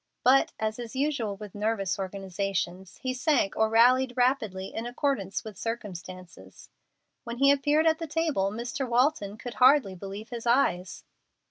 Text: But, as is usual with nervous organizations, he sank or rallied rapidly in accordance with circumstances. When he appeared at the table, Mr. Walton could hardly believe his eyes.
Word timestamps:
But, 0.23 0.51
as 0.59 0.79
is 0.79 0.95
usual 0.95 1.35
with 1.35 1.53
nervous 1.53 1.99
organizations, 1.99 2.97
he 3.03 3.13
sank 3.13 3.55
or 3.55 3.69
rallied 3.69 4.15
rapidly 4.17 4.73
in 4.73 4.87
accordance 4.87 5.43
with 5.43 5.59
circumstances. 5.59 6.69
When 7.23 7.37
he 7.37 7.51
appeared 7.51 7.85
at 7.85 7.99
the 7.99 8.07
table, 8.07 8.49
Mr. 8.49 8.89
Walton 8.89 9.37
could 9.37 9.53
hardly 9.61 9.93
believe 9.93 10.29
his 10.29 10.47
eyes. 10.47 11.03